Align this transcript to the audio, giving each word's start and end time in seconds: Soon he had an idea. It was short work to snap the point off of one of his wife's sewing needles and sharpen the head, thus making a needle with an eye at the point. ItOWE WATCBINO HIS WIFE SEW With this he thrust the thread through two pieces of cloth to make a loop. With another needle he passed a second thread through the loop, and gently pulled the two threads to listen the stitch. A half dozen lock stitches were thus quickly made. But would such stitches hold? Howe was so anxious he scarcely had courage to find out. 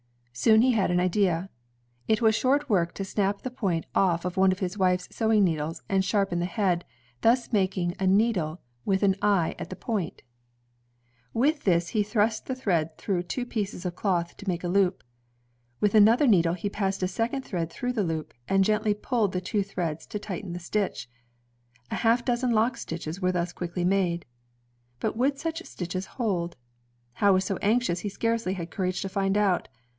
Soon 0.33 0.63
he 0.63 0.71
had 0.71 0.89
an 0.89 0.99
idea. 0.99 1.49
It 2.07 2.21
was 2.21 2.33
short 2.33 2.67
work 2.67 2.95
to 2.95 3.05
snap 3.05 3.43
the 3.43 3.51
point 3.51 3.85
off 3.93 4.25
of 4.25 4.35
one 4.37 4.51
of 4.51 4.57
his 4.57 4.75
wife's 4.75 5.13
sewing 5.15 5.43
needles 5.43 5.83
and 5.87 6.03
sharpen 6.03 6.39
the 6.39 6.45
head, 6.47 6.83
thus 7.21 7.53
making 7.53 7.93
a 7.99 8.07
needle 8.07 8.59
with 8.83 9.03
an 9.03 9.15
eye 9.21 9.53
at 9.59 9.69
the 9.69 9.75
point. 9.75 10.23
ItOWE 11.35 11.37
WATCBINO 11.37 11.45
HIS 11.45 11.53
WIFE 11.53 11.53
SEW 11.53 11.55
With 11.57 11.63
this 11.65 11.87
he 11.89 12.01
thrust 12.03 12.45
the 12.47 12.55
thread 12.55 12.97
through 12.97 13.21
two 13.23 13.45
pieces 13.45 13.85
of 13.85 13.95
cloth 13.95 14.35
to 14.37 14.47
make 14.47 14.63
a 14.63 14.67
loop. 14.67 15.03
With 15.79 15.93
another 15.93 16.25
needle 16.25 16.55
he 16.55 16.69
passed 16.69 17.03
a 17.03 17.07
second 17.07 17.43
thread 17.43 17.69
through 17.69 17.93
the 17.93 18.03
loop, 18.03 18.33
and 18.49 18.63
gently 18.63 18.95
pulled 18.95 19.33
the 19.33 19.41
two 19.41 19.61
threads 19.61 20.07
to 20.07 20.17
listen 20.27 20.53
the 20.53 20.59
stitch. 20.59 21.07
A 21.91 21.95
half 21.95 22.25
dozen 22.25 22.49
lock 22.49 22.77
stitches 22.77 23.21
were 23.21 23.33
thus 23.33 23.53
quickly 23.53 23.85
made. 23.85 24.25
But 24.99 25.15
would 25.15 25.37
such 25.37 25.63
stitches 25.65 26.07
hold? 26.17 26.55
Howe 27.15 27.33
was 27.33 27.45
so 27.45 27.57
anxious 27.57 27.99
he 27.99 28.09
scarcely 28.09 28.53
had 28.53 28.71
courage 28.71 29.03
to 29.03 29.09
find 29.09 29.37
out. 29.37 29.67